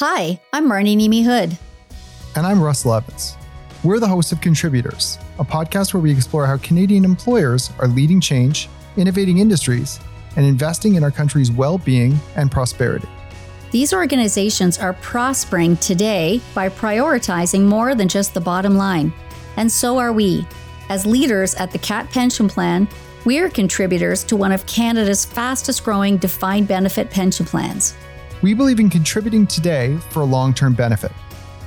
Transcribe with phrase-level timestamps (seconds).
[0.00, 1.58] Hi, I'm Marnie Nemi Hood.
[2.36, 3.36] And I'm Russell Evans.
[3.82, 8.20] We're the hosts of Contributors, a podcast where we explore how Canadian employers are leading
[8.20, 9.98] change, innovating industries,
[10.36, 13.08] and investing in our country's well being and prosperity.
[13.72, 19.12] These organizations are prospering today by prioritizing more than just the bottom line.
[19.56, 20.46] And so are we.
[20.90, 22.86] As leaders at the CAAT Pension Plan,
[23.24, 27.96] we are contributors to one of Canada's fastest growing defined benefit pension plans.
[28.40, 31.10] We believe in contributing today for a long term benefit,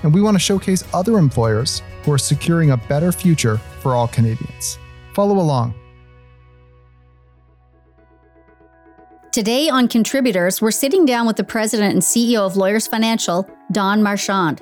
[0.04, 4.08] and we want to showcase other employers who are securing a better future for all
[4.08, 4.80] Canadians.
[5.14, 5.76] Follow along.
[9.34, 14.02] Today on Contributors, we're sitting down with the president and CEO of Lawyers Financial, Dawn
[14.02, 14.62] Marchand.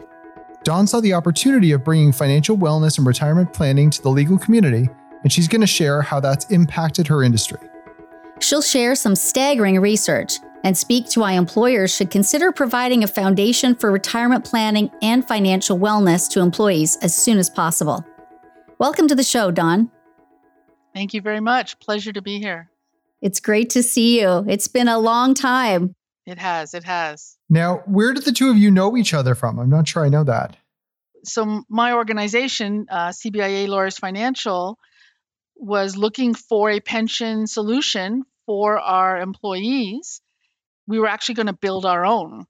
[0.63, 4.89] Dawn saw the opportunity of bringing financial wellness and retirement planning to the legal community,
[5.23, 7.59] and she's going to share how that's impacted her industry.
[8.39, 13.75] She'll share some staggering research and speak to why employers should consider providing a foundation
[13.75, 18.05] for retirement planning and financial wellness to employees as soon as possible.
[18.77, 19.91] Welcome to the show, Dawn.
[20.93, 21.79] Thank you very much.
[21.79, 22.69] Pleasure to be here.
[23.21, 24.45] It's great to see you.
[24.47, 25.95] It's been a long time.
[26.25, 26.73] It has.
[26.73, 27.37] It has.
[27.49, 29.59] Now, where did the two of you know each other from?
[29.59, 30.55] I'm not sure I know that.
[31.25, 34.77] So, my organization, uh, CBIA Lawyers Financial,
[35.55, 40.21] was looking for a pension solution for our employees
[40.89, 42.45] we were actually going to build our own.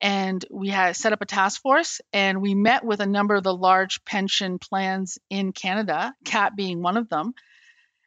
[0.00, 3.44] And we had set up a task force and we met with a number of
[3.44, 7.34] the large pension plans in Canada, CAAT being one of them.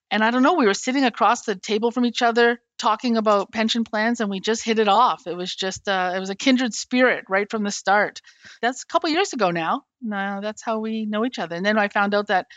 [0.09, 3.52] And I don't know, we were sitting across the table from each other talking about
[3.52, 5.25] pension plans and we just hit it off.
[5.25, 8.22] It was just, uh, it was a kindred spirit right from the start.
[8.61, 9.83] That's a couple years ago now.
[10.02, 11.55] Now that's how we know each other.
[11.55, 12.47] And then I found out that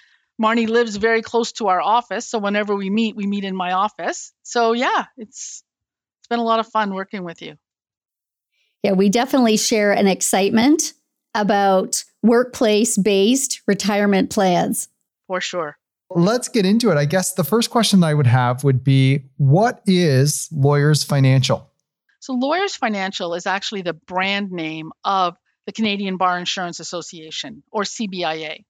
[0.40, 2.28] Marnie lives very close to our office.
[2.28, 4.32] So whenever we meet, we meet in my office.
[4.42, 5.63] So yeah, it's
[6.24, 7.58] it's been a lot of fun working with you.
[8.82, 10.94] Yeah, we definitely share an excitement
[11.34, 14.88] about workplace based retirement plans.
[15.26, 15.76] For sure.
[16.08, 16.96] Let's get into it.
[16.96, 21.70] I guess the first question I would have would be what is Lawyers Financial?
[22.20, 25.36] So, Lawyers Financial is actually the brand name of
[25.66, 28.64] the Canadian Bar Insurance Association, or CBIA.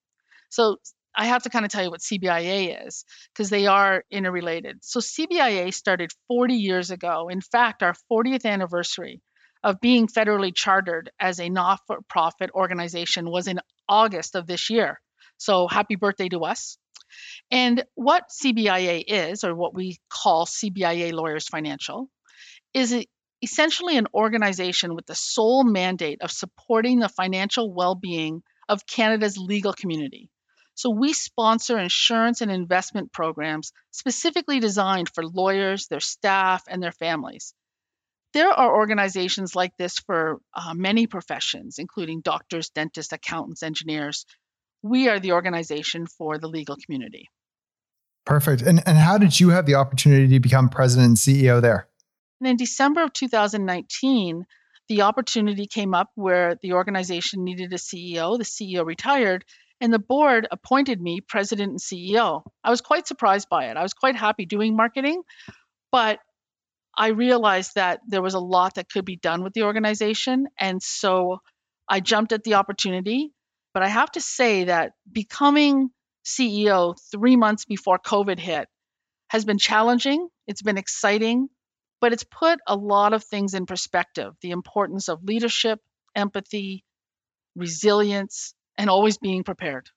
[0.48, 0.78] So,
[1.16, 4.78] I have to kind of tell you what CBIA is because they are interrelated.
[4.82, 7.28] So, CBIA started 40 years ago.
[7.28, 9.20] In fact, our 40th anniversary
[9.62, 14.70] of being federally chartered as a not for profit organization was in August of this
[14.70, 15.00] year.
[15.38, 16.78] So, happy birthday to us.
[17.50, 22.08] And what CBIA is, or what we call CBIA Lawyers Financial,
[22.72, 23.04] is
[23.42, 29.36] essentially an organization with the sole mandate of supporting the financial well being of Canada's
[29.36, 30.30] legal community.
[30.74, 36.92] So we sponsor insurance and investment programs specifically designed for lawyers, their staff, and their
[36.92, 37.54] families.
[38.32, 44.26] There are organizations like this for uh, many professions, including doctors, dentists, accountants, engineers.
[44.82, 47.30] We are the organization for the legal community.
[48.26, 48.62] Perfect.
[48.62, 51.88] And, and how did you have the opportunity to become president and CEO there?
[52.40, 54.44] And in December of 2019,
[54.88, 58.36] the opportunity came up where the organization needed a CEO.
[58.36, 59.44] The CEO retired,
[59.80, 62.42] and the board appointed me president and CEO.
[62.62, 63.76] I was quite surprised by it.
[63.76, 65.22] I was quite happy doing marketing,
[65.90, 66.20] but
[66.96, 70.46] I realized that there was a lot that could be done with the organization.
[70.58, 71.38] And so
[71.88, 73.32] I jumped at the opportunity.
[73.72, 75.90] But I have to say that becoming
[76.24, 78.68] CEO three months before COVID hit
[79.28, 80.28] has been challenging.
[80.46, 81.48] It's been exciting,
[82.00, 85.80] but it's put a lot of things in perspective the importance of leadership,
[86.14, 86.84] empathy,
[87.56, 89.90] resilience, and always being prepared.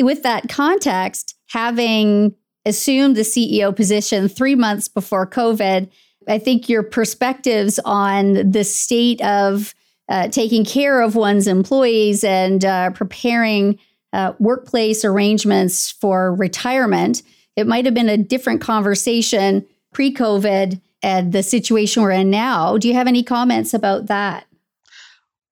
[0.00, 2.34] With that context, having
[2.64, 5.90] assumed the CEO position three months before COVID,
[6.28, 9.74] I think your perspectives on the state of
[10.08, 13.78] uh, taking care of one's employees and uh, preparing
[14.12, 17.22] uh, workplace arrangements for retirement,
[17.56, 22.78] it might have been a different conversation pre COVID and the situation we're in now.
[22.78, 24.47] Do you have any comments about that?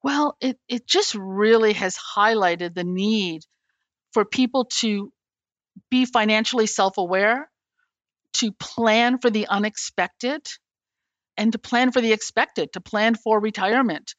[0.06, 3.42] Well, it, it just really has highlighted the need
[4.12, 5.12] for people to
[5.90, 7.50] be financially self aware,
[8.34, 10.46] to plan for the unexpected,
[11.36, 14.14] and to plan for the expected, to plan for retirement.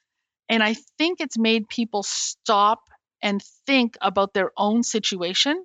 [0.50, 2.82] And I think it's made people stop
[3.22, 5.64] and think about their own situation.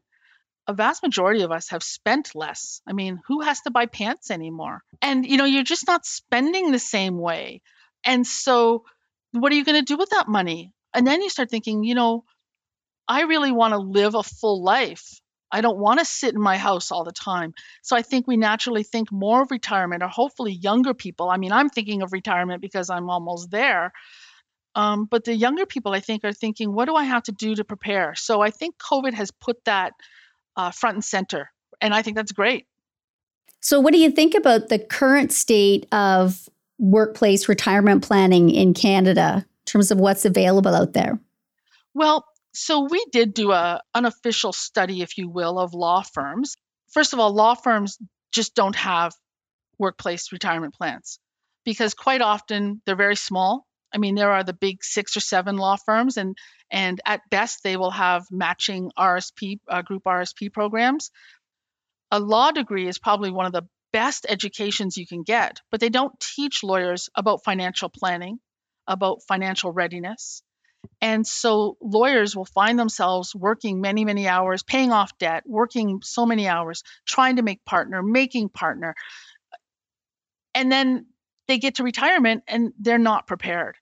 [0.69, 2.81] A vast majority of us have spent less.
[2.87, 4.83] I mean, who has to buy pants anymore?
[5.01, 7.61] And, you know, you're just not spending the same way.
[8.05, 8.85] And so,
[9.33, 10.73] what are you going to do with that money?
[10.95, 12.25] And then you start thinking, you know,
[13.09, 15.21] I really want to live a full life.
[15.51, 17.53] I don't want to sit in my house all the time.
[17.83, 21.29] So I think we naturally think more of retirement, or hopefully younger people.
[21.29, 23.93] I mean, I'm thinking of retirement because I'm almost there.
[24.75, 27.55] Um, but the younger people, I think, are thinking, what do I have to do
[27.55, 28.15] to prepare?
[28.15, 29.93] So I think COVID has put that
[30.57, 31.51] uh, front and center.
[31.83, 32.67] And I think that's great.
[33.61, 36.49] So, what do you think about the current state of
[36.83, 41.19] workplace retirement planning in Canada in terms of what's available out there?
[41.95, 46.57] Well, so we did do a unofficial study, if you will, of law firms.
[46.91, 47.99] First of all, law firms
[48.33, 49.15] just don't have
[49.79, 51.19] workplace retirement plans
[51.65, 53.65] because quite often they're very small.
[53.95, 56.37] I mean, there are the big six or seven law firms, and
[56.71, 61.11] and at best they will have matching RSP uh, group RSP programs.
[62.11, 63.63] A law degree is probably one of the
[63.93, 68.39] best educations you can get, but they don't teach lawyers about financial planning,
[68.87, 70.43] about financial readiness,
[71.01, 76.27] and so lawyers will find themselves working many, many hours, paying off debt, working so
[76.27, 78.95] many hours, trying to make partner, making partner.
[80.55, 81.07] And then
[81.49, 83.77] they get to retirement and they're not prepared.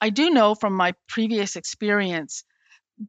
[0.00, 2.44] I do know from my previous experience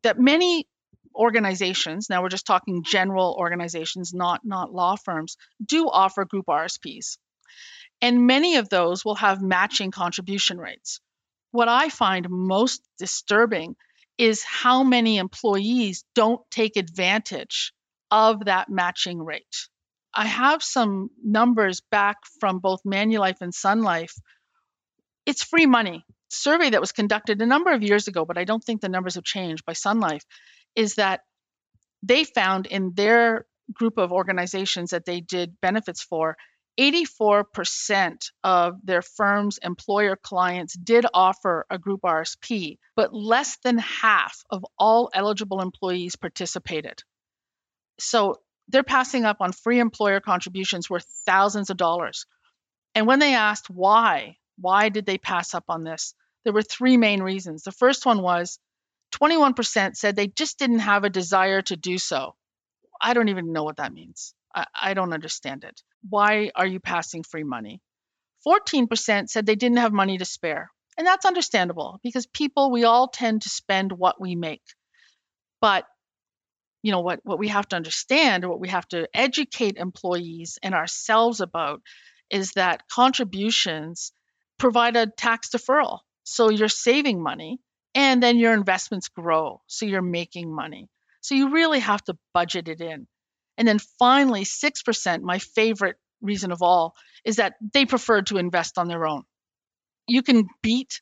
[0.03, 0.67] that many
[1.15, 7.17] organizations, now we're just talking general organizations, not, not law firms, do offer group RSPs.
[8.01, 11.01] And many of those will have matching contribution rates.
[11.51, 13.75] What I find most disturbing
[14.17, 17.73] is how many employees don't take advantage
[18.11, 19.67] of that matching rate.
[20.13, 24.13] I have some numbers back from both Manulife and Sun Life.
[25.25, 26.03] It's free money.
[26.29, 29.15] Survey that was conducted a number of years ago, but I don't think the numbers
[29.15, 30.23] have changed by Sun Life,
[30.75, 31.21] is that
[32.03, 36.35] they found in their group of organizations that they did benefits for
[36.79, 44.43] 84% of their firm's employer clients did offer a group RSP, but less than half
[44.49, 47.03] of all eligible employees participated.
[47.99, 48.37] So
[48.69, 52.25] they're passing up on free employer contributions worth thousands of dollars.
[52.95, 56.13] And when they asked why, why did they pass up on this?
[56.45, 57.63] There were three main reasons.
[57.63, 58.57] The first one was
[59.11, 62.35] 21% said they just didn't have a desire to do so.
[63.01, 64.33] I don't even know what that means.
[64.53, 65.81] I, I don't understand it.
[66.07, 67.81] Why are you passing free money?
[68.47, 70.71] 14% said they didn't have money to spare.
[70.97, 74.63] And that's understandable because people, we all tend to spend what we make.
[75.61, 75.85] But
[76.81, 80.73] you know what what we have to understand what we have to educate employees and
[80.73, 81.81] ourselves about
[82.29, 84.11] is that contributions
[84.57, 87.59] provide a tax deferral so you're saving money
[87.99, 90.87] and then your investments grow so you're making money
[91.21, 93.07] so you really have to budget it in
[93.59, 98.77] and then finally, 6%, my favorite reason of all, is that they prefer to invest
[98.77, 99.23] on their own.
[100.07, 101.01] You can beat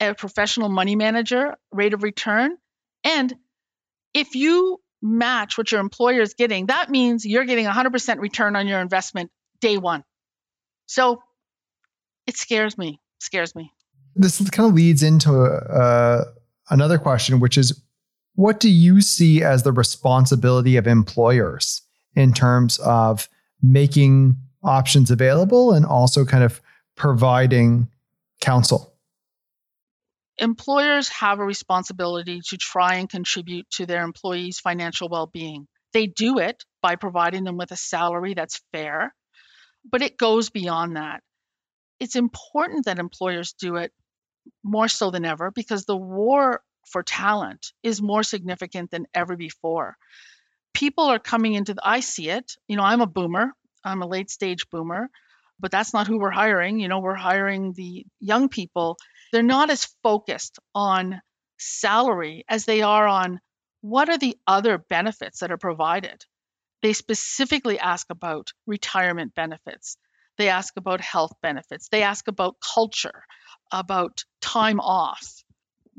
[0.00, 2.56] a professional money manager rate of return.
[3.04, 3.34] And
[4.14, 8.66] if you match what your employer is getting, that means you're getting 100% return on
[8.66, 10.02] your investment day one.
[10.86, 11.22] So
[12.26, 13.74] it scares me, scares me.
[14.14, 16.24] This kind of leads into uh,
[16.68, 17.80] another question, which is
[18.34, 21.82] what do you see as the responsibility of employers
[22.14, 23.28] in terms of
[23.62, 26.60] making options available and also kind of
[26.96, 27.88] providing
[28.40, 28.94] counsel?
[30.38, 35.66] Employers have a responsibility to try and contribute to their employees' financial well being.
[35.92, 39.14] They do it by providing them with a salary that's fair,
[39.84, 41.22] but it goes beyond that.
[41.98, 43.92] It's important that employers do it
[44.62, 49.96] more so than ever because the war for talent is more significant than ever before
[50.72, 52.52] people are coming into the, I see it.
[52.68, 53.52] You know, I'm a boomer,
[53.84, 55.08] I'm a late stage boomer,
[55.58, 56.80] but that's not who we're hiring.
[56.80, 58.96] You know, we're hiring the young people.
[59.32, 61.20] They're not as focused on
[61.58, 63.40] salary as they are on
[63.82, 66.24] what are the other benefits that are provided.
[66.82, 69.96] They specifically ask about retirement benefits.
[70.38, 71.88] They ask about health benefits.
[71.88, 73.24] They ask about culture,
[73.70, 75.44] about time off.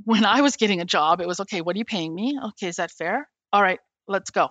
[0.03, 2.37] When I was getting a job, it was okay, what are you paying me?
[2.49, 3.29] Okay, is that fair?
[3.53, 4.49] All right, let's go.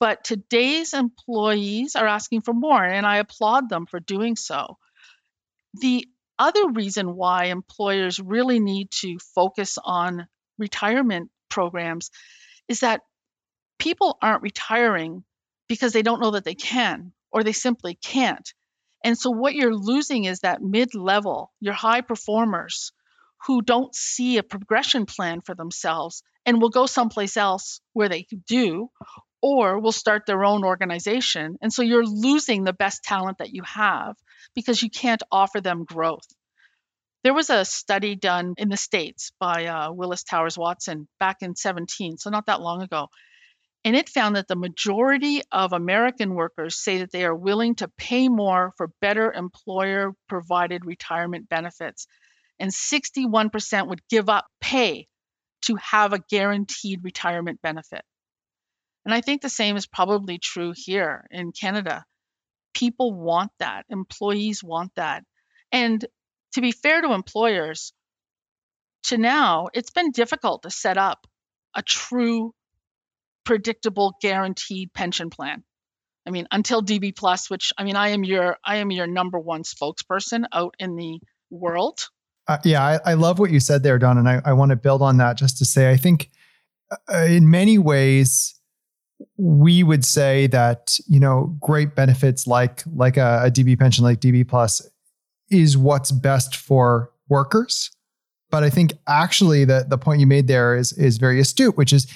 [0.00, 4.76] But today's employees are asking for more, and I applaud them for doing so.
[5.80, 6.06] The
[6.38, 10.26] other reason why employers really need to focus on
[10.58, 12.10] retirement programs
[12.68, 13.02] is that
[13.78, 15.24] people aren't retiring
[15.68, 18.52] because they don't know that they can or they simply can't.
[19.04, 22.92] And so what you're losing is that mid level, your high performers
[23.46, 28.26] who don't see a progression plan for themselves and will go someplace else where they
[28.46, 28.88] do
[29.42, 31.56] or will start their own organization.
[31.60, 34.16] And so you're losing the best talent that you have
[34.54, 36.26] because you can't offer them growth.
[37.24, 41.56] There was a study done in the States by uh, Willis Towers Watson back in
[41.56, 43.08] 17, so not that long ago.
[43.84, 47.88] And it found that the majority of American workers say that they are willing to
[47.98, 52.06] pay more for better employer provided retirement benefits.
[52.58, 55.06] And 61% would give up pay
[55.62, 58.02] to have a guaranteed retirement benefit.
[59.04, 62.04] And I think the same is probably true here in Canada.
[62.74, 65.24] People want that, employees want that.
[65.72, 66.04] And
[66.52, 67.92] to be fair to employers,
[69.04, 71.26] to now, it's been difficult to set up
[71.74, 72.54] a true,
[73.44, 75.62] predictable, guaranteed pension plan.
[76.26, 79.38] I mean, until DB Plus, which I mean, I am your I am your number
[79.38, 81.20] one spokesperson out in the
[81.50, 82.08] world.
[82.46, 84.76] Uh, yeah, I, I, love what you said there, Dawn, and I, I want to
[84.76, 86.30] build on that just to say I think
[87.12, 88.54] uh, in many ways
[89.38, 94.20] we would say that you know great benefits like like a, a DB pension like
[94.20, 94.86] DB Plus
[95.50, 97.90] is what's best for workers.
[98.50, 101.92] But I think actually the the point you made there is is very astute, which
[101.92, 102.06] is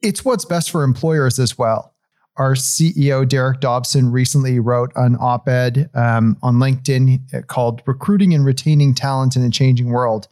[0.00, 1.91] it's what's best for employers as well
[2.36, 8.44] our CEO, Derek Dobson, recently wrote an op ed um, on LinkedIn called Recruiting and
[8.44, 10.28] Retaining Talent in a Changing World.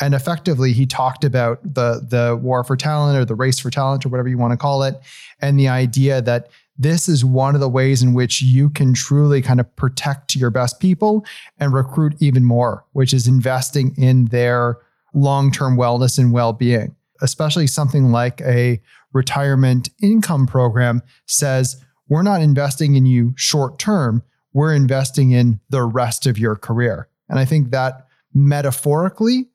[0.00, 4.04] And effectively, he talked about the, the war for talent or the race for talent
[4.04, 5.00] or whatever you want to call it,
[5.40, 9.40] and the idea that this is one of the ways in which you can truly
[9.40, 11.24] kind of protect your best people
[11.58, 14.78] and recruit even more, which is investing in their
[15.14, 18.80] long term wellness and well being, especially something like a
[19.12, 21.76] retirement income program says
[22.08, 27.08] we're not investing in you short term, we're investing in the rest of your career.
[27.28, 29.48] And I think that metaphorically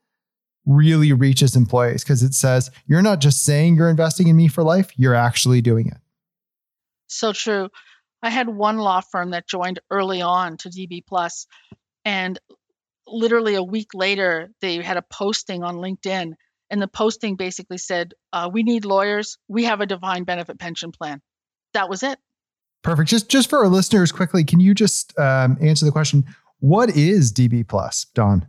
[0.66, 4.64] really reaches employees because it says you're not just saying you're investing in me for
[4.64, 5.98] life, you're actually doing it.
[7.08, 7.70] So true.
[8.22, 11.48] I had one law firm that joined early on to DB Plus,
[12.04, 12.38] and
[13.08, 16.34] literally a week later, they had a posting on LinkedIn
[16.70, 19.38] and the posting basically said, uh, "We need lawyers.
[19.48, 21.22] We have a defined benefit pension plan."
[21.74, 22.20] That was it.
[22.82, 23.10] Perfect.
[23.10, 26.26] Just just for our listeners, quickly, can you just um, answer the question?
[26.60, 28.46] What is DB Plus, Dawn?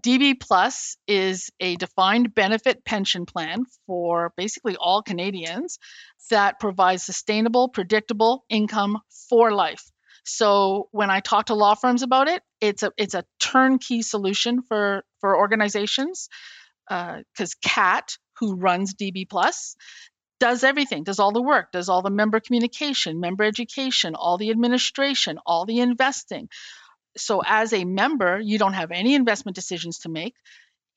[0.00, 5.78] DB Plus is a defined benefit pension plan for basically all Canadians
[6.30, 8.98] that provides sustainable, predictable income
[9.28, 9.90] for life.
[10.24, 14.62] So when I talk to law firms about it, it's a it's a turnkey solution
[14.62, 16.28] for for organizations
[16.88, 19.76] because uh, CAAT, who runs DB Plus,
[20.40, 24.50] does everything, does all the work, does all the member communication, member education, all the
[24.50, 26.48] administration, all the investing.
[27.16, 30.34] So, as a member, you don't have any investment decisions to make.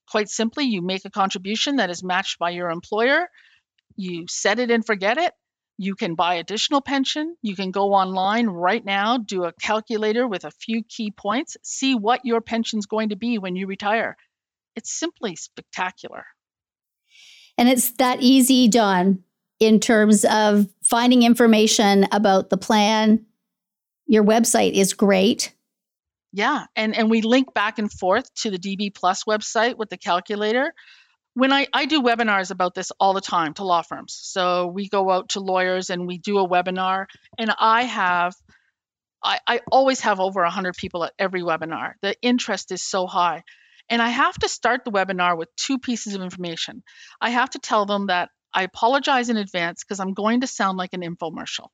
[0.09, 3.27] Quite simply, you make a contribution that is matched by your employer.
[3.95, 5.33] You set it and forget it.
[5.77, 7.35] You can buy additional pension.
[7.41, 11.95] You can go online right now, do a calculator with a few key points, see
[11.95, 14.15] what your pension is going to be when you retire
[14.75, 16.25] it's simply spectacular.
[17.57, 19.23] And it's that easy, Dawn,
[19.59, 23.25] in terms of finding information about the plan.
[24.07, 25.53] Your website is great.
[26.33, 29.97] Yeah, and and we link back and forth to the DB Plus website with the
[29.97, 30.73] calculator.
[31.33, 34.19] When I, I do webinars about this all the time to law firms.
[34.21, 37.05] So we go out to lawyers and we do a webinar,
[37.37, 38.33] and I have
[39.23, 41.93] I, I always have over 100 people at every webinar.
[42.01, 43.43] The interest is so high.
[43.91, 46.81] And I have to start the webinar with two pieces of information.
[47.19, 50.77] I have to tell them that I apologize in advance because I'm going to sound
[50.77, 51.67] like an infomercial.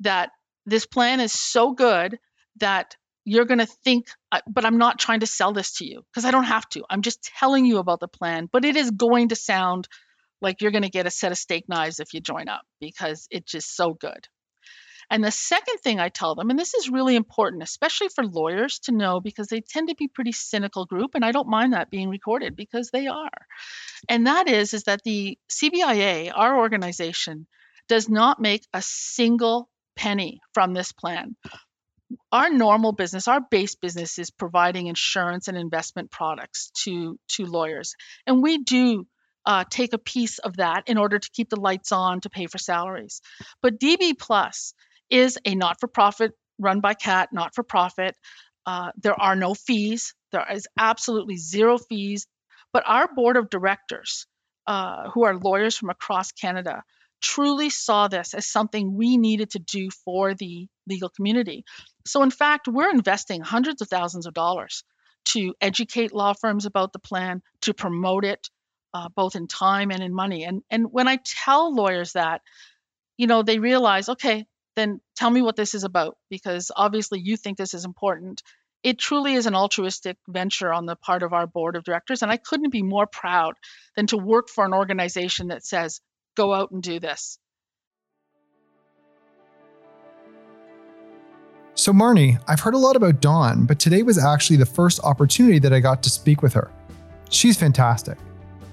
[0.00, 0.30] That
[0.64, 2.18] this plan is so good
[2.56, 2.96] that
[3.26, 6.24] you're going to think, uh, but I'm not trying to sell this to you because
[6.24, 6.84] I don't have to.
[6.88, 9.88] I'm just telling you about the plan, but it is going to sound
[10.40, 13.28] like you're going to get a set of steak knives if you join up because
[13.30, 14.26] it's just so good.
[15.10, 18.78] And the second thing I tell them, and this is really important, especially for lawyers
[18.84, 21.90] to know because they tend to be pretty cynical group, and I don't mind that
[21.90, 23.46] being recorded because they are.
[24.08, 27.48] And that is, is that the CBIA, our organization,
[27.88, 31.34] does not make a single penny from this plan.
[32.30, 37.94] Our normal business, our base business is providing insurance and investment products to, to lawyers.
[38.26, 39.06] And we do
[39.44, 42.46] uh, take a piece of that in order to keep the lights on to pay
[42.46, 43.20] for salaries.
[43.60, 44.74] But DB Plus
[45.10, 48.16] is a not for profit run by CAAT, not for profit.
[48.66, 50.14] Uh, there are no fees.
[50.32, 52.26] There is absolutely zero fees.
[52.72, 54.26] But our board of directors,
[54.66, 56.82] uh, who are lawyers from across Canada,
[57.20, 61.64] truly saw this as something we needed to do for the legal community.
[62.06, 64.84] So, in fact, we're investing hundreds of thousands of dollars
[65.26, 68.48] to educate law firms about the plan, to promote it,
[68.94, 70.44] uh, both in time and in money.
[70.44, 72.40] And and when I tell lawyers that,
[73.16, 74.46] you know, they realize, okay,
[74.76, 78.42] then tell me what this is about because obviously you think this is important.
[78.82, 82.22] It truly is an altruistic venture on the part of our board of directors.
[82.22, 83.54] And I couldn't be more proud
[83.96, 86.00] than to work for an organization that says,
[86.36, 87.38] go out and do this.
[91.74, 95.58] So, Marnie, I've heard a lot about Dawn, but today was actually the first opportunity
[95.60, 96.70] that I got to speak with her.
[97.30, 98.18] She's fantastic.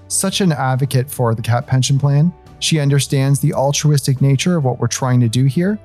[0.08, 2.32] Such an advocate for the CAAT pension plan.
[2.60, 5.78] She understands the altruistic nature of what we're trying to do here,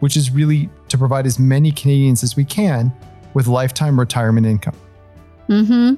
[0.00, 2.92] which is really to provide as many Canadians as we can
[3.34, 4.76] with lifetime retirement income.
[5.48, 5.94] Mm-hmm.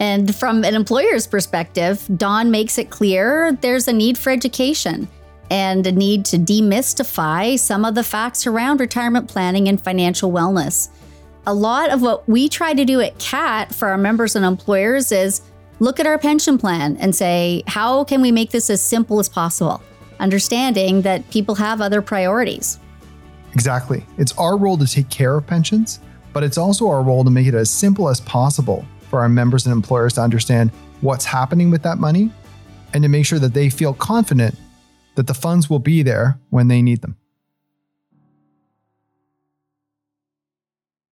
[0.00, 5.08] And from an employer's perspective, Dawn makes it clear there's a need for education
[5.50, 10.88] and a need to demystify some of the facts around retirement planning and financial wellness.
[11.46, 15.12] A lot of what we try to do at CAAT for our members and employers
[15.12, 15.42] is
[15.80, 19.28] look at our pension plan and say, how can we make this as simple as
[19.28, 19.82] possible?
[20.20, 22.78] Understanding that people have other priorities.
[23.54, 24.04] Exactly.
[24.18, 25.98] It's our role to take care of pensions,
[26.32, 29.66] but it's also our role to make it as simple as possible for our members
[29.66, 30.70] and employers to understand
[31.00, 32.30] what's happening with that money
[32.92, 34.54] and to make sure that they feel confident
[35.16, 37.16] that the funds will be there when they need them.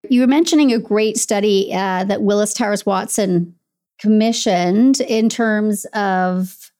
[0.08, 3.54] You were mentioning a great study uh, that Willis Towers Watson
[3.98, 6.70] commissioned in terms of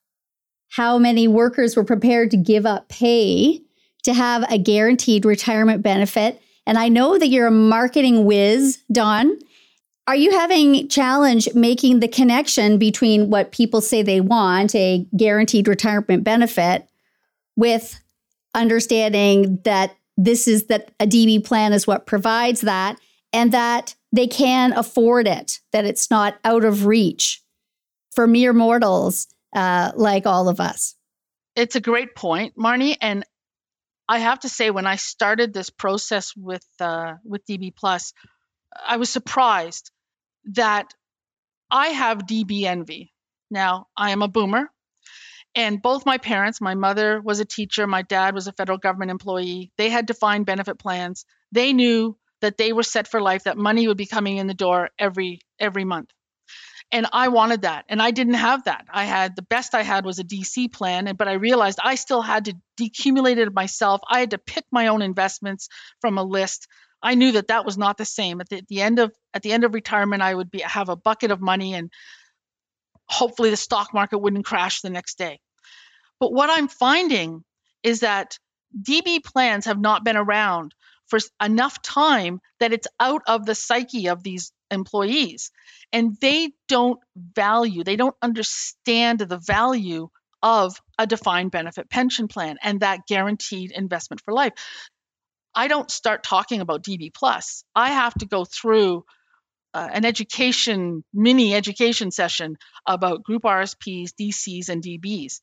[0.70, 3.60] how many workers were prepared to give up pay
[4.04, 6.40] to have a guaranteed retirement benefit.
[6.66, 9.38] And I know that you're a marketing whiz, Dawn.
[10.06, 15.68] Are you having challenge making the connection between what people say they want, a guaranteed
[15.68, 16.88] retirement benefit,
[17.56, 18.00] with
[18.54, 22.98] understanding that this is that a DB plan is what provides that
[23.32, 27.42] and that they can afford it, that it's not out of reach
[28.12, 30.94] for mere mortals uh, like all of us.
[31.54, 32.96] It's a great point, Marnie.
[33.00, 33.24] And
[34.08, 38.12] I have to say, when I started this process with uh, with DB Plus,
[38.86, 39.90] I was surprised
[40.52, 40.94] that
[41.70, 43.12] I have DB envy.
[43.50, 44.70] Now, I am a boomer,
[45.54, 49.10] and both my parents, my mother was a teacher, my dad was a federal government
[49.10, 49.72] employee.
[49.76, 51.24] They had defined benefit plans.
[51.52, 54.54] They knew that they were set for life, that money would be coming in the
[54.54, 56.10] door every every month.
[56.90, 57.84] And I wanted that.
[57.88, 58.86] And I didn't have that.
[58.90, 62.22] I had the best I had was a DC plan, but I realized I still
[62.22, 64.00] had to decumulate it myself.
[64.08, 65.68] I had to pick my own investments
[66.00, 66.66] from a list.
[67.02, 68.40] I knew that that was not the same.
[68.40, 70.88] At the, at the end of at the end of retirement, I would be have
[70.88, 71.92] a bucket of money and
[73.04, 75.40] hopefully the stock market wouldn't crash the next day.
[76.20, 77.44] But what I'm finding
[77.82, 78.38] is that
[78.80, 80.74] DB plans have not been around
[81.08, 85.50] for enough time that it's out of the psyche of these employees.
[85.92, 90.08] And they don't value they don't understand the value
[90.42, 94.52] of a defined benefit pension plan and that guaranteed investment for life.
[95.54, 97.64] I don't start talking about db plus.
[97.74, 99.04] I have to go through
[99.74, 105.40] uh, an education mini education session about group rsps dcs and dbs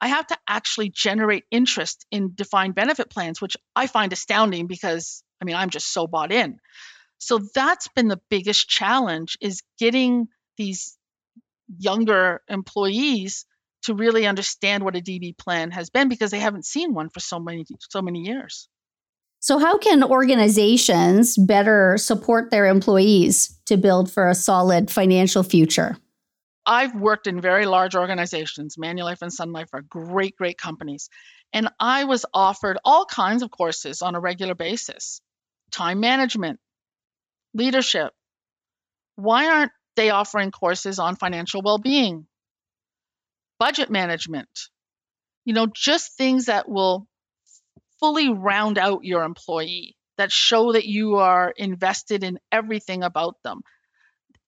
[0.00, 5.22] I have to actually generate interest in defined benefit plans, which I find astounding because
[5.40, 6.58] I mean, I'm just so bought in.
[7.18, 10.96] So that's been the biggest challenge is getting these
[11.78, 13.44] younger employees
[13.82, 17.20] to really understand what a DB plan has been because they haven't seen one for
[17.20, 18.68] so many so many years.
[19.42, 25.96] So how can organizations better support their employees to build for a solid financial future?
[26.66, 28.76] I've worked in very large organizations.
[28.76, 31.08] Manulife and Sun Life are great, great companies.
[31.52, 35.20] And I was offered all kinds of courses on a regular basis
[35.70, 36.58] time management,
[37.54, 38.12] leadership.
[39.16, 42.26] Why aren't they offering courses on financial well being,
[43.58, 44.48] budget management?
[45.44, 47.06] You know, just things that will
[47.98, 53.62] fully round out your employee, that show that you are invested in everything about them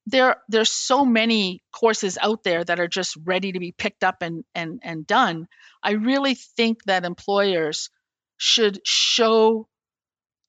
[0.07, 4.23] there there's so many courses out there that are just ready to be picked up
[4.23, 5.47] and and and done.
[5.83, 7.91] I really think that employers
[8.37, 9.69] should show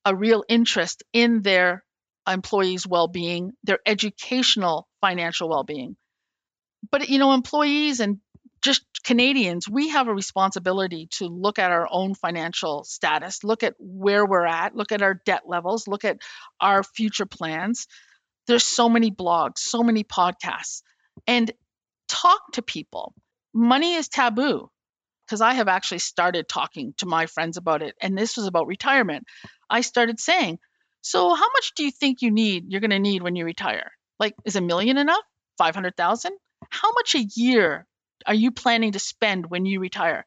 [0.06, 1.84] a real interest in their
[2.28, 5.96] employees well-being their educational financial well-being.
[6.90, 8.20] But you know employees and
[8.62, 13.76] just Canadians, we have a responsibility to look at our own financial status, look at
[13.78, 16.20] where we're at, look at our debt levels, look at
[16.62, 17.88] our future plans
[18.48, 20.82] there's so many blogs, so many podcasts,
[21.28, 21.52] and
[22.08, 23.14] talk to people.
[23.54, 24.70] Money is taboo
[25.26, 28.68] because I have actually started talking to my friends about it, and this was about
[28.68, 29.26] retirement.
[29.70, 30.60] I started saying,
[31.02, 33.92] So, how much do you think you need, you're going to need when you retire?
[34.20, 35.24] Like, is a million enough?
[35.58, 36.34] 500,000?
[36.70, 37.86] How much a year
[38.26, 40.26] are you planning to spend when you retire?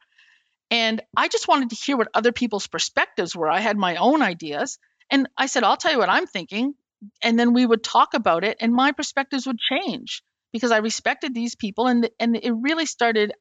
[0.70, 3.48] And I just wanted to hear what other people's perspectives were.
[3.48, 4.78] I had my own ideas.
[5.10, 6.74] And I said, I'll tell you what I'm thinking
[7.22, 11.34] and then we would talk about it and my perspectives would change because I respected
[11.34, 13.32] these people and and it really started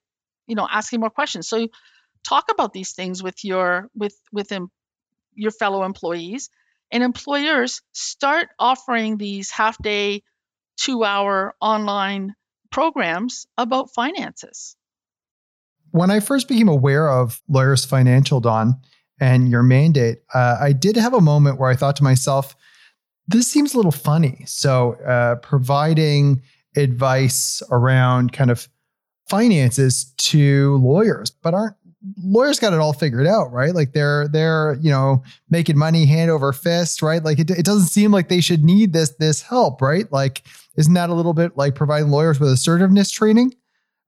[0.48, 1.68] you know asking more questions so
[2.26, 4.70] talk about these things with your with with them,
[5.34, 6.50] your fellow employees
[6.92, 10.24] And employers start offering these half day,
[10.78, 12.36] two hour online
[12.72, 14.76] programs about finances.
[15.92, 18.82] When I first became aware of Lawyers Financial, Dawn,
[19.20, 22.56] and your mandate, uh, I did have a moment where I thought to myself,
[23.28, 24.44] this seems a little funny.
[24.46, 26.42] So, uh, providing
[26.76, 28.68] advice around kind of
[29.28, 31.76] finances to lawyers, but aren't
[32.24, 33.74] lawyers got it all figured out, right?
[33.74, 37.24] Like they're they're you know making money hand over fist, right?
[37.24, 40.12] Like it, it doesn't seem like they should need this this help, right?
[40.12, 40.44] Like
[40.78, 43.54] isn't that a little bit like providing lawyers with assertiveness training?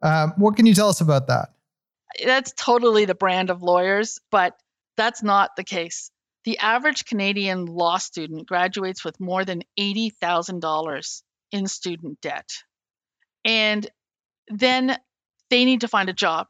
[0.01, 1.49] Um, what can you tell us about that?
[2.23, 4.57] That's totally the brand of lawyers, but
[4.95, 6.11] that's not the case.
[6.47, 12.49] The average Canadian law student graduates with more than $80,000 in student debt.
[13.43, 13.85] And
[14.47, 14.97] then
[15.49, 16.47] they need to find a job.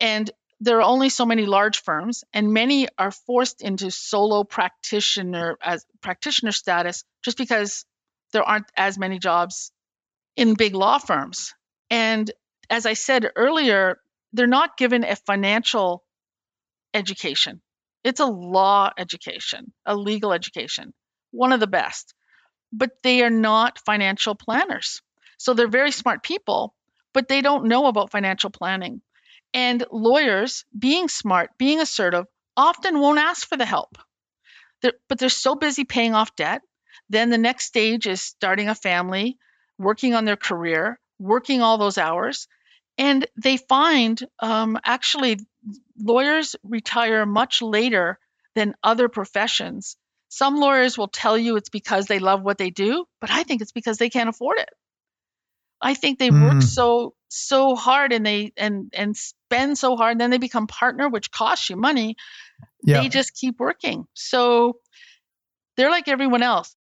[0.00, 5.56] And there are only so many large firms, and many are forced into solo practitioner
[5.62, 7.84] as practitioner status just because
[8.32, 9.70] there aren't as many jobs
[10.34, 11.54] in big law firms.
[11.88, 12.28] And
[12.68, 14.00] as I said earlier,
[14.32, 16.02] they're not given a financial
[16.92, 17.62] education.
[18.04, 20.92] It's a law education, a legal education,
[21.30, 22.14] one of the best.
[22.72, 25.00] But they are not financial planners.
[25.38, 26.74] So they're very smart people,
[27.14, 29.00] but they don't know about financial planning.
[29.54, 33.96] And lawyers, being smart, being assertive, often won't ask for the help.
[34.82, 36.62] They're, but they're so busy paying off debt.
[37.08, 39.38] Then the next stage is starting a family,
[39.78, 42.48] working on their career, working all those hours.
[42.98, 45.38] And they find um, actually
[45.98, 48.18] lawyers retire much later
[48.54, 49.96] than other professions.
[50.28, 53.62] Some lawyers will tell you it's because they love what they do, but I think
[53.62, 54.68] it's because they can't afford it.
[55.80, 56.54] I think they mm.
[56.54, 60.66] work so so hard and they and and spend so hard and then they become
[60.66, 62.16] partner which costs you money.
[62.82, 63.02] Yeah.
[63.02, 64.06] They just keep working.
[64.14, 64.78] So
[65.76, 66.74] they're like everyone else.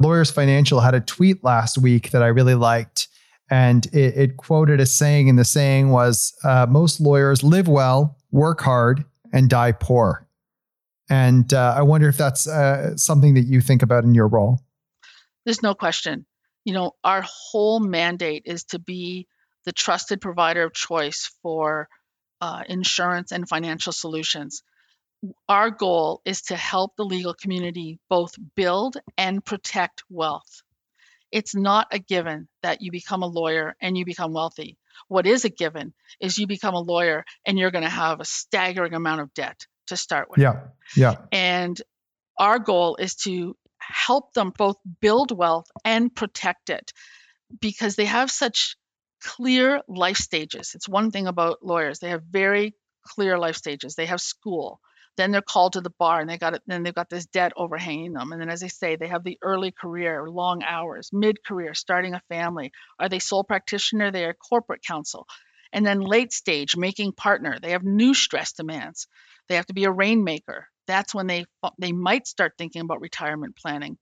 [0.00, 3.08] Lawyers Financial had a tweet last week that I really liked.
[3.50, 8.16] And it, it quoted a saying, and the saying was uh, Most lawyers live well,
[8.30, 10.26] work hard, and die poor.
[11.10, 14.60] And uh, I wonder if that's uh, something that you think about in your role.
[15.46, 16.26] There's no question
[16.68, 19.26] you know, our whole mandate is to be
[19.64, 21.88] the trusted provider of choice for
[22.42, 24.62] uh, insurance and financial solutions.
[25.48, 30.62] Our goal is to help the legal community both build and protect wealth.
[31.30, 34.78] It's not a given that you become a lawyer and you become wealthy.
[35.08, 38.24] What is a given is you become a lawyer and you're going to have a
[38.24, 40.40] staggering amount of debt to start with.
[40.40, 40.60] Yeah.
[40.96, 41.16] Yeah.
[41.32, 41.80] And
[42.38, 46.92] our goal is to help them both build wealth and protect it
[47.60, 48.76] because they have such
[49.22, 50.72] clear life stages.
[50.74, 52.74] It's one thing about lawyers, they have very
[53.08, 53.94] clear life stages.
[53.94, 54.80] They have school,
[55.18, 57.52] then they're called to the bar and they got it then they've got this debt
[57.56, 61.44] overhanging them and then as i say they have the early career long hours mid
[61.44, 65.26] career starting a family are they sole practitioner they are corporate counsel
[65.74, 69.06] and then late stage making partner they have new stress demands
[69.50, 71.44] they have to be a rainmaker that's when they
[71.78, 73.98] they might start thinking about retirement planning.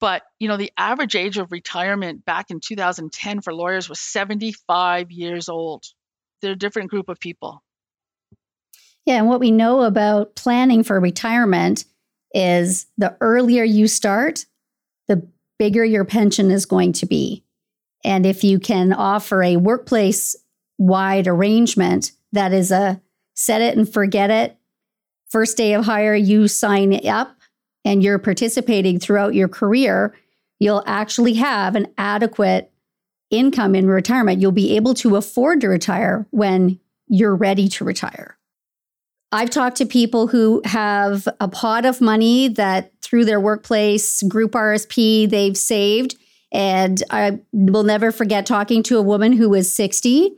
[0.00, 5.10] But you know, the average age of retirement back in 2010 for lawyers was 75
[5.10, 5.84] years old.
[6.40, 7.62] They're a different group of people.
[9.04, 11.84] Yeah, and what we know about planning for retirement
[12.34, 14.46] is the earlier you start,
[15.08, 15.26] the
[15.58, 17.44] bigger your pension is going to be.
[18.04, 20.36] And if you can offer a workplace
[20.78, 23.00] wide arrangement that is a
[23.34, 24.56] set it and forget it
[25.32, 27.34] first day of hire, you sign up
[27.84, 30.14] and you're participating throughout your career,
[30.60, 32.70] you'll actually have an adequate
[33.30, 34.40] income in retirement.
[34.40, 38.36] You'll be able to afford to retire when you're ready to retire.
[39.32, 44.52] I've talked to people who have a pot of money that through their workplace group
[44.52, 46.16] RSP they've saved.
[46.52, 50.32] And I will never forget talking to a woman who was 60.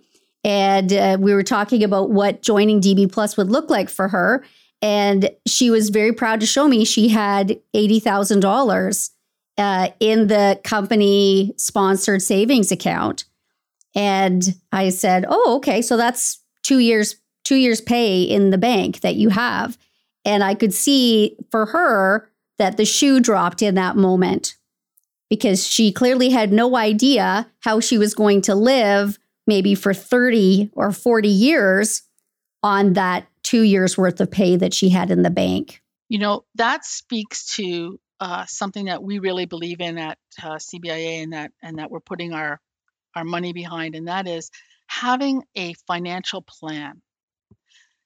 [0.44, 4.44] And uh, we were talking about what joining DB Plus would look like for her.
[4.80, 9.10] And she was very proud to show me she had $80,000
[9.56, 13.24] uh, in the company sponsored savings account.
[13.94, 15.80] And I said, Oh, okay.
[15.80, 19.78] So that's two years, two years pay in the bank that you have.
[20.24, 24.56] And I could see for her that the shoe dropped in that moment
[25.28, 30.70] because she clearly had no idea how she was going to live maybe for 30
[30.72, 32.02] or 40 years
[32.62, 35.82] on that two years worth of pay that she had in the bank.
[36.08, 41.22] You know, that speaks to uh, something that we really believe in at uh, CBIA
[41.22, 42.60] and that and that we're putting our
[43.14, 44.50] our money behind, and that is
[44.86, 47.00] having a financial plan.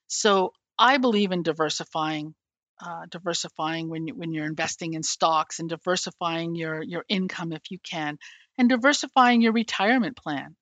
[0.09, 2.35] So I believe in diversifying
[2.81, 7.71] uh, diversifying when you, when you're investing in stocks and diversifying your your income if
[7.71, 8.17] you can,
[8.57, 10.55] and diversifying your retirement plan.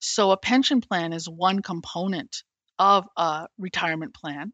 [0.00, 2.44] So a pension plan is one component
[2.78, 4.52] of a retirement plan,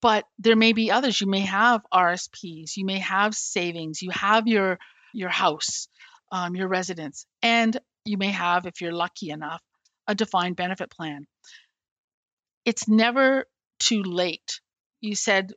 [0.00, 1.20] but there may be others.
[1.20, 4.78] You may have RSPs, you may have savings, you have your
[5.12, 5.88] your house,
[6.32, 9.62] um, your residence, and you may have, if you're lucky enough,
[10.06, 11.26] a defined benefit plan.
[12.64, 13.46] It's never
[13.80, 14.60] too late.
[15.00, 15.52] You said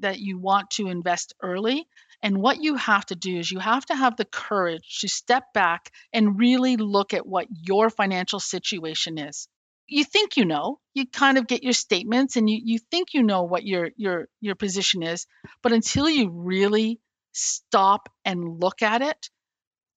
[0.00, 1.88] that you want to invest early.
[2.22, 5.52] And what you have to do is you have to have the courage to step
[5.52, 9.48] back and really look at what your financial situation is.
[9.86, 13.22] You think you know, you kind of get your statements and you, you think you
[13.22, 15.26] know what your your your position is,
[15.62, 17.00] but until you really
[17.32, 19.28] stop and look at it,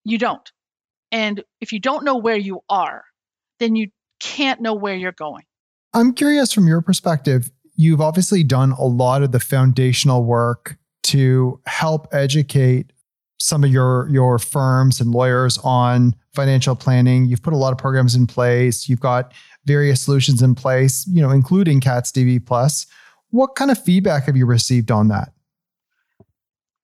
[0.04, 0.52] you don't.
[1.12, 3.06] And if you don't know where you are,
[3.60, 3.88] then you
[4.20, 5.46] can't know where you're going.
[5.94, 11.60] I'm curious from your perspective, you've obviously done a lot of the foundational work to
[11.66, 12.92] help educate
[13.40, 17.26] some of your your firms and lawyers on financial planning.
[17.26, 18.90] You've put a lot of programs in place.
[18.90, 19.34] You've got
[19.66, 22.88] various solutions in place, you know, including CAAT's DB Plus.
[23.30, 25.34] What kind of feedback have you received on that?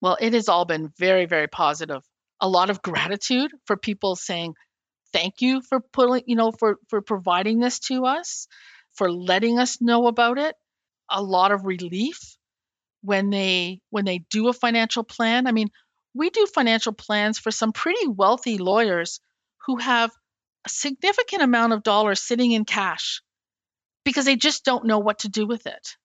[0.01, 2.03] Well, it has all been very, very positive.
[2.41, 4.53] A lot of gratitude for people saying,
[5.11, 8.47] "Thank you for pulling, you know, for for providing this to us,
[8.95, 10.56] for letting us know about it."
[11.10, 12.38] a lot of relief
[13.01, 15.47] when they when they do a financial plan.
[15.47, 15.69] I mean,
[16.13, 19.19] we do financial plans for some pretty wealthy lawyers
[19.65, 20.12] who have
[20.65, 23.21] a significant amount of dollars sitting in cash
[24.03, 25.95] because they just don't know what to do with it.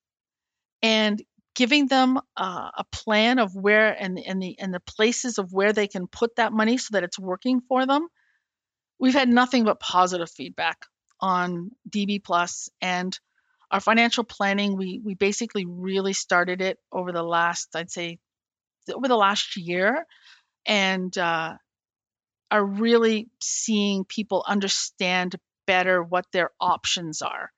[0.83, 1.23] And
[1.55, 5.73] giving them uh, a plan of where and, and the and the places of where
[5.73, 8.07] they can put that money so that it's working for them.
[9.01, 10.79] We've had nothing but positive feedback
[11.21, 13.19] on DB Plus and
[13.71, 18.19] our financial planning we we basically really started it over the last i'd say
[18.95, 20.07] over the last year
[20.67, 21.55] and uh,
[22.51, 27.51] are really seeing people understand better what their options are.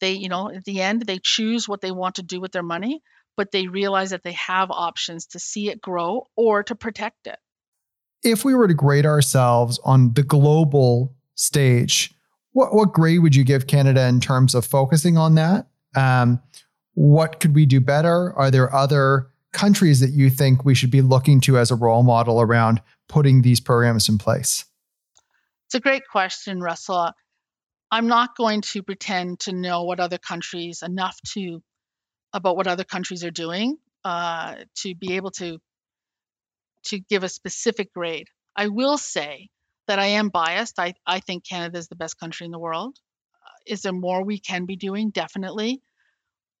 [0.00, 2.62] They you know at the end they choose what they want to do with their
[2.62, 3.02] money
[3.34, 7.38] but they realize that they have options to see it grow or to protect it.
[8.22, 12.12] If we were to grade ourselves on the global stage
[12.52, 15.66] what what grade would you give Canada in terms of focusing on that?
[15.94, 16.40] Um,
[16.94, 18.32] what could we do better?
[18.34, 22.02] Are there other countries that you think we should be looking to as a role
[22.02, 24.64] model around putting these programs in place?
[25.66, 27.12] It's a great question, Russell.
[27.90, 31.62] I'm not going to pretend to know what other countries enough to
[32.32, 35.58] about what other countries are doing uh, to be able to
[36.84, 38.28] to give a specific grade.
[38.56, 39.48] I will say
[39.88, 40.78] that I am biased.
[40.78, 42.96] I, I think Canada is the best country in the world.
[43.66, 45.10] Is there more we can be doing?
[45.10, 45.82] Definitely.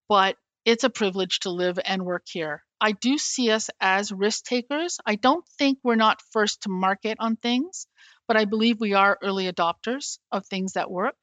[0.08, 2.62] But it's a privilege to live and work here.
[2.80, 4.98] I do see us as risk takers.
[5.06, 7.86] I don't think we're not first to market on things,
[8.26, 11.16] but I believe we are early adopters of things that work.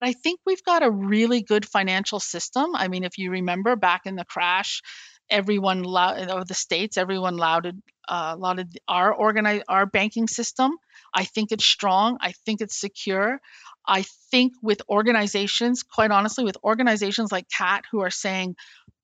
[0.00, 2.74] And I think we've got a really good financial system.
[2.74, 4.82] I mean, if you remember back in the crash,
[5.30, 10.72] everyone of the states, everyone lauded uh, lauded our organize our banking system.
[11.14, 12.18] I think it's strong.
[12.20, 13.40] I think it's secure.
[13.86, 18.56] I think with organizations, quite honestly, with organizations like CAAT who are saying,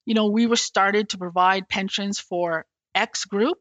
[0.04, 3.58] you know, we were started to provide pensions for X group,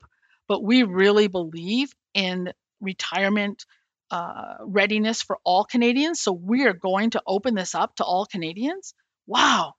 [0.47, 3.65] but we really believe in retirement
[4.11, 6.19] uh, readiness for all Canadians.
[6.19, 8.93] So we are going to open this up to all Canadians.
[9.25, 9.73] Wow.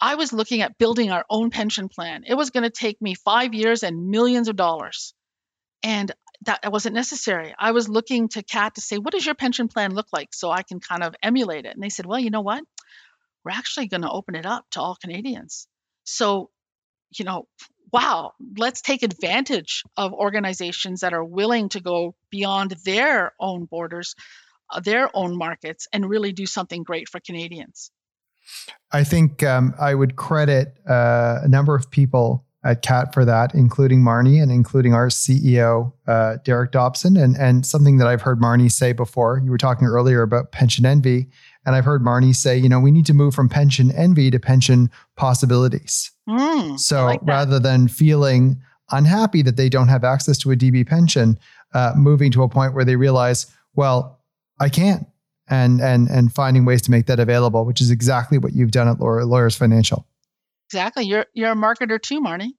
[0.00, 2.24] I was looking at building our own pension plan.
[2.26, 5.14] It was going to take me five years and millions of dollars.
[5.82, 7.54] And that wasn't necessary.
[7.58, 10.34] I was looking to CAAT to say, what does your pension plan look like?
[10.34, 11.74] So I can kind of emulate it.
[11.74, 12.62] And they said, well, you know what?
[13.44, 15.66] We're actually going to open it up to all Canadians.
[16.04, 16.50] So,
[17.16, 17.46] you know,
[17.92, 24.14] wow, let's take advantage of organizations that are willing to go beyond their own borders,
[24.70, 27.90] uh, their own markets, and really do something great for Canadians.
[28.92, 33.54] I think um, I would credit uh, a number of people at CAAT for that,
[33.54, 37.16] including Marnie and including our CEO, uh, Derek Dobson.
[37.16, 40.84] And, and something that I've heard Marnie say before, you were talking earlier about pension
[40.84, 41.28] envy.
[41.64, 44.40] And I've heard Marnie say, you know, we need to move from pension envy to
[44.40, 46.10] pension possibilities.
[46.28, 50.86] Mm, so like rather than feeling unhappy that they don't have access to a DB
[50.86, 51.38] pension,
[51.72, 54.20] uh, moving to a point where they realize, well,
[54.58, 55.06] I can't.
[55.48, 58.88] And, and, and finding ways to make that available, which is exactly what you've done
[58.88, 60.04] at Lawyers Financial.
[60.68, 61.04] Exactly.
[61.04, 62.54] You're you're a marketer too, Marnie.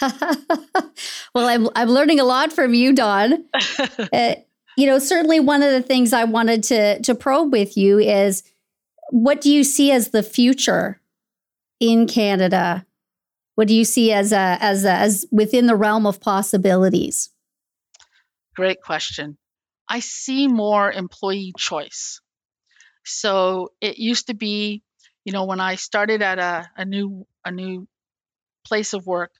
[1.34, 3.44] well, I'm I'm learning a lot from you, Dawn.
[4.12, 4.34] uh,
[4.76, 8.44] you know, certainly one of the things I wanted to to probe with you is
[9.10, 11.00] what do you see as the future
[11.80, 12.86] in Canada
[13.56, 17.28] What do you see as a, as a, as within the realm of possibilities?
[18.54, 19.36] Great question.
[19.88, 22.20] I see more employee choice.
[23.04, 24.82] So it used to be,
[25.24, 27.88] you know, when I started at a, a new a new
[28.64, 29.32] place of work,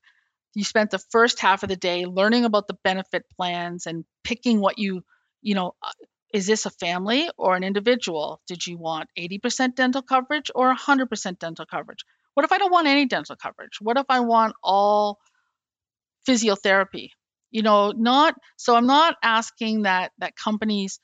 [0.54, 4.60] you spent the first half of the day learning about the benefit plans and picking
[4.60, 5.02] what you,
[5.40, 5.92] you know, uh,
[6.32, 8.40] is this a family or an individual?
[8.46, 12.04] Did you want 80% dental coverage or 100% dental coverage?
[12.34, 13.78] What if I don't want any dental coverage?
[13.80, 15.18] What if I want all
[16.26, 17.10] physiotherapy?
[17.52, 20.98] You know, not so I'm not asking that that companies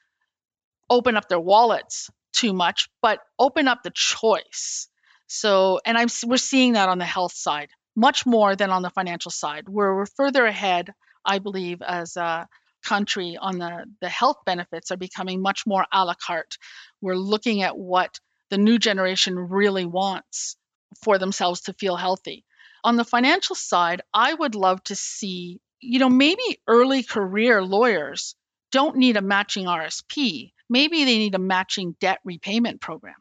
[0.91, 4.89] open up their wallets too much, but open up the choice.
[5.27, 8.91] So, and I'm we're seeing that on the health side much more than on the
[8.91, 9.69] financial side.
[9.69, 10.93] Where we're further ahead,
[11.25, 12.49] I believe, as a
[12.85, 16.57] country on the the health benefits are becoming much more a la carte.
[17.01, 18.19] We're looking at what
[18.51, 20.57] the new generation really wants
[21.03, 22.45] for themselves to feel healthy.
[22.85, 28.35] On the financial side, I would love to see, you know, maybe early career lawyers
[28.73, 30.53] don't need a matching RSP.
[30.69, 33.15] Maybe they need a matching debt repayment program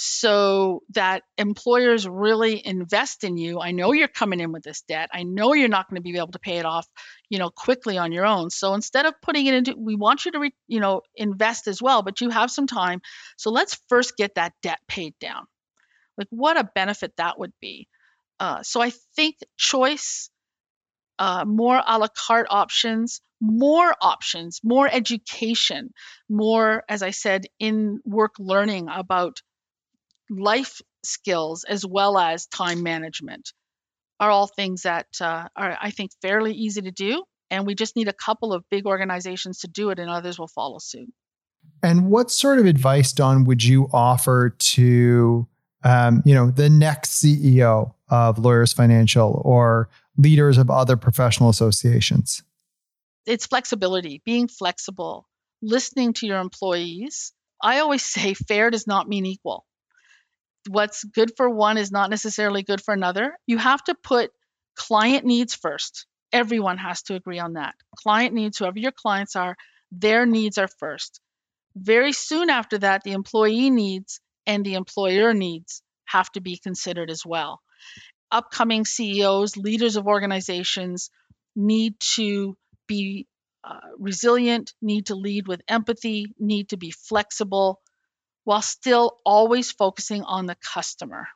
[0.00, 3.60] so that employers really invest in you.
[3.60, 5.10] I know you're coming in with this debt.
[5.12, 6.86] I know you're not going to be able to pay it off,
[7.28, 8.48] you know, quickly on your own.
[8.50, 11.82] So instead of putting it into, we want you to, re, you know, invest as
[11.82, 13.00] well, but you have some time.
[13.36, 15.46] So let's first get that debt paid down.
[16.16, 17.88] Like what a benefit that would be.
[18.38, 20.30] Uh, so I think choice,
[21.18, 25.92] uh, more a la carte options, more options, more education,
[26.28, 29.42] more, as I said, in work learning about
[30.30, 33.52] life skills as well as time management
[34.20, 37.24] are all things that uh, are, I think, fairly easy to do.
[37.50, 40.48] And we just need a couple of big organizations to do it, and others will
[40.48, 41.08] follow suit.
[41.82, 45.46] And what sort of advice, Dawn, would you offer to,
[45.84, 52.42] um, you know, the next CEO of Lawyers Financial or leaders of other professional associations?
[53.26, 55.28] It's flexibility, being flexible,
[55.62, 57.32] listening to your employees.
[57.62, 59.64] I always say fair does not mean equal
[60.68, 63.36] what's good for one is not necessarily good for another.
[63.46, 64.30] You have to put
[64.76, 66.06] client needs first.
[66.32, 67.74] Everyone has to agree on that.
[67.96, 69.56] Client needs, whoever your clients are,
[69.90, 71.20] their needs are first.
[71.74, 77.10] Very soon after that, the employee needs and the employer needs have to be considered
[77.10, 77.60] as well.
[78.30, 81.10] Upcoming CEOs, leaders of organizations
[81.56, 83.26] need to be
[83.64, 87.80] uh, resilient, need to lead with empathy, need to be flexible,
[88.44, 91.26] while still always focusing on the customer.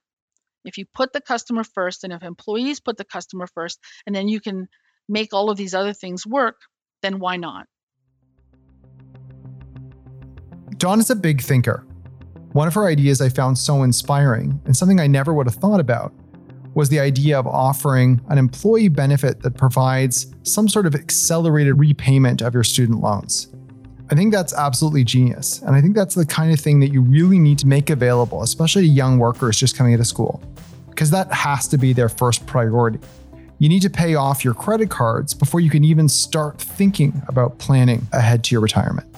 [0.65, 4.29] If you put the customer first, and if employees put the customer first, and then
[4.29, 4.69] you can
[5.09, 6.61] make all of these other things work,
[7.03, 7.67] then why not?
[10.79, 11.85] Dawn is a big thinker.
[12.53, 15.81] One of her ideas I found so inspiring, and something I never would have thought
[15.81, 16.15] about,
[16.75, 22.41] was the idea of offering an employee benefit that provides some sort of accelerated repayment
[22.41, 23.49] of your student loans.
[24.11, 25.63] I think that's absolutely genius.
[25.63, 28.43] And I think that's the kind of thing that you really need to make available,
[28.43, 30.43] especially to young workers just coming out of school,
[30.91, 32.99] because that has to be their first priority.
[33.59, 37.59] You need to pay off your credit cards before you can even start thinking about
[37.59, 39.12] planning ahead to your retirement.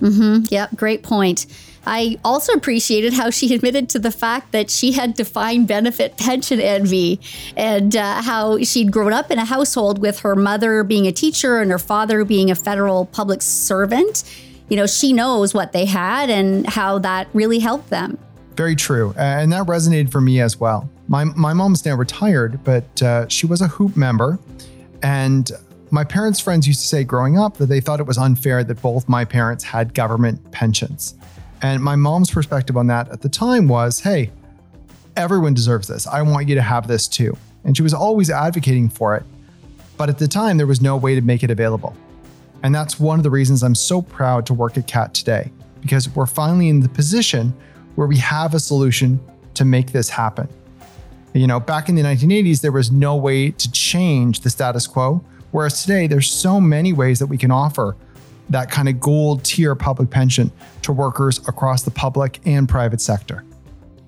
[0.00, 0.44] Mm-hmm.
[0.50, 1.46] Yep, great point.
[1.86, 6.60] I also appreciated how she admitted to the fact that she had defined benefit pension
[6.60, 7.20] envy
[7.56, 11.60] and uh, how she'd grown up in a household with her mother being a teacher
[11.60, 14.24] and her father being a federal public servant.
[14.68, 18.18] You know, she knows what they had and how that really helped them.
[18.56, 19.14] Very true.
[19.16, 20.90] And that resonated for me as well.
[21.08, 24.38] My, my mom's now retired, but uh, she was a HOOPP member.
[25.02, 25.52] And
[25.90, 28.82] my parents' friends used to say growing up that they thought it was unfair that
[28.82, 31.14] both my parents had government pensions.
[31.62, 34.30] And my mom's perspective on that at the time was hey,
[35.16, 36.06] everyone deserves this.
[36.06, 37.36] I want you to have this too.
[37.64, 39.24] And she was always advocating for it.
[39.96, 41.96] But at the time, there was no way to make it available.
[42.62, 46.08] And that's one of the reasons I'm so proud to work at CAAT today, because
[46.14, 47.54] we're finally in the position
[47.94, 49.20] where we have a solution
[49.54, 50.48] to make this happen.
[51.32, 55.22] You know, back in the 1980s, there was no way to change the status quo.
[55.56, 57.96] Whereas today, there's so many ways that we can offer
[58.50, 60.52] that kind of gold tier public pension
[60.82, 63.42] to workers across the public and private sector.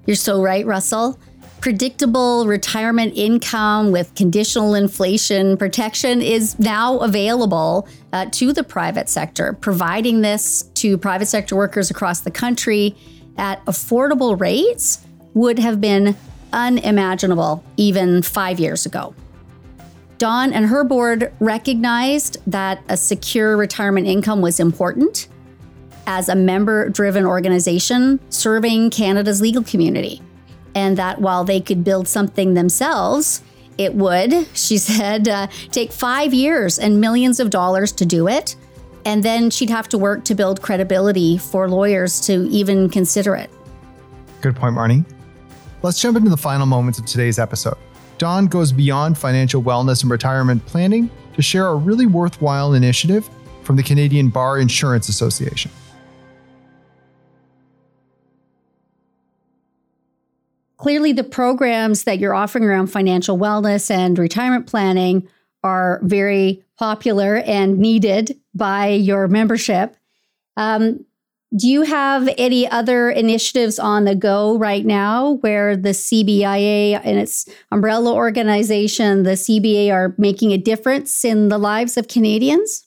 [0.04, 1.18] You're so right, Russell.
[1.62, 9.54] Predictable retirement income with conditional inflation protection is now available uh, to the private sector,
[9.54, 12.94] providing this to private sector workers across the country
[13.38, 16.14] at affordable rates would have been
[16.52, 19.14] unimaginable even five years ago.
[20.18, 25.28] Dawn and her board recognized that a secure retirement income was important
[26.08, 30.20] as a member driven organization serving Canada's legal community.
[30.74, 33.42] And that while they could build something themselves,
[33.78, 38.56] it would, she said, uh, take five years and millions of dollars to do it.
[39.04, 43.50] And then she'd have to work to build credibility for lawyers to even consider it.
[44.40, 45.04] Good point, Marnie.
[45.82, 47.76] Let's jump into the final moments of today's episode.
[48.18, 53.28] Dawn goes beyond financial wellness and retirement planning to share a really worthwhile initiative
[53.62, 55.70] from the Canadian Bar Insurance Association.
[60.78, 65.28] Clearly, the programs that you're offering around financial wellness and retirement planning
[65.64, 69.96] are very popular and needed by your membership.
[70.56, 71.04] Um,
[71.56, 77.18] do you have any other initiatives on the go right now where the CBIA and
[77.18, 82.86] its umbrella organization, the CBA, are making a difference in the lives of Canadians?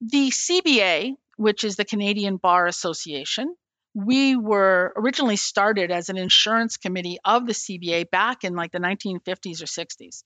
[0.00, 3.56] The CBA, which is the Canadian Bar Association,
[3.94, 8.78] we were originally started as an insurance committee of the CBA back in like the
[8.78, 10.22] 1950s or 60s.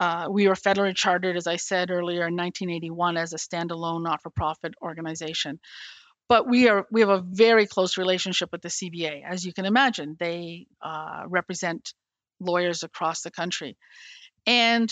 [0.00, 4.74] Uh, we were federally chartered, as I said earlier, in 1981 as a standalone not-for-profit
[4.82, 5.60] organization.
[6.30, 9.64] But we are we have a very close relationship with the CBA, as you can
[9.64, 10.16] imagine.
[10.16, 11.92] They uh, represent
[12.38, 13.76] lawyers across the country,
[14.46, 14.88] and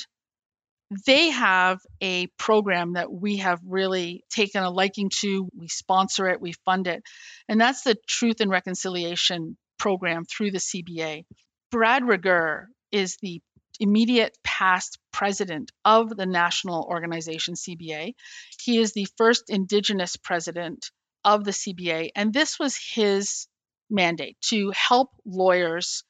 [1.07, 5.49] they have a program that we have really taken a liking to.
[5.57, 7.05] We sponsor it, we fund it,
[7.49, 11.23] and that's the Truth and Reconciliation program through the CBA.
[11.71, 13.41] Brad Regehr is the
[13.79, 18.15] immediate past president of the national organization CBA.
[18.61, 20.91] He is the first Indigenous president
[21.35, 23.49] of the CBA, and this was his
[23.91, 26.05] mandate to help lawyers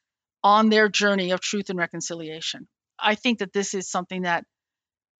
[0.44, 2.68] on their journey of truth and reconciliation.
[2.98, 4.44] I think that this is something that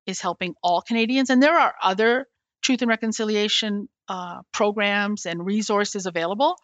[0.07, 1.30] is helping all Canadians.
[1.30, 2.26] And there are other
[2.62, 6.57] truth and reconciliation uh, programs and resources available.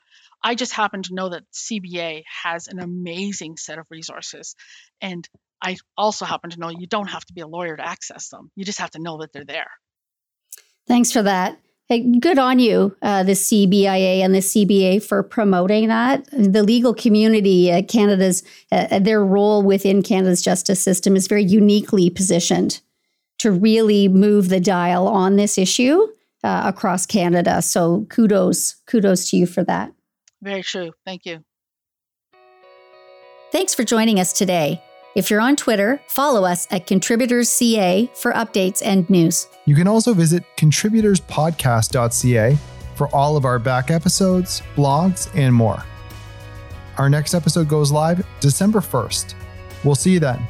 [0.43, 4.55] I just happen to know that CBA has an amazing set of resources.
[5.01, 5.29] And
[5.61, 8.51] I also happen to know you don't have to be a lawyer to access them,
[8.55, 9.71] you just have to know that they're there.
[10.87, 11.59] Thanks for that.
[11.87, 16.27] Hey, good on you, uh, the CBIA and the CBA for promoting that.
[16.33, 22.09] The legal community, uh, Canada's, uh, their role within Canada's justice system is very uniquely
[22.09, 22.81] positioned
[23.39, 26.07] to really move the dial on this issue
[26.43, 27.61] uh, across Canada.
[27.61, 29.93] So kudos, kudos to you for that.
[30.41, 30.93] Very true.
[31.05, 31.45] Thank you.
[33.53, 34.83] Thanks for joining us today.
[35.15, 39.47] If you're on Twitter, follow us at ContributorsCA for updates and news.
[39.65, 42.59] You can also visit contributorspodcast.ca
[42.97, 45.85] for all of our back episodes, blogs, and more.
[46.99, 49.35] Our next episode goes live December 1st.
[49.85, 50.45] We'll see you then.